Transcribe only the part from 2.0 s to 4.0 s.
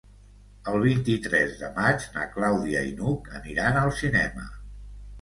na Clàudia i n'Hug aniran al